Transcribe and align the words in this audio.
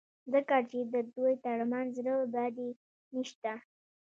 ځکه 0.33 0.55
چې 0.69 0.79
د 0.93 0.95
دوی 1.15 1.33
ترمنځ 1.45 1.87
زړه 1.97 2.13
بدي 2.33 2.69
نشته. 3.15 3.53